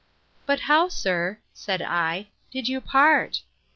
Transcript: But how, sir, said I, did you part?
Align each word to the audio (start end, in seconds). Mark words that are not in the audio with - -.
But 0.47 0.61
how, 0.61 0.87
sir, 0.87 1.37
said 1.53 1.79
I, 1.83 2.29
did 2.51 2.67
you 2.67 2.81
part? 2.81 3.43